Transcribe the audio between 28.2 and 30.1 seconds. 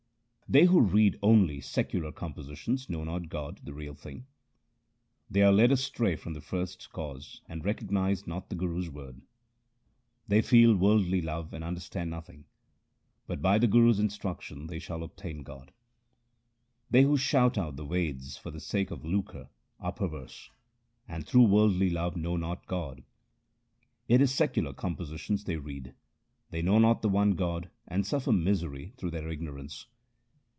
misery through their ignorance.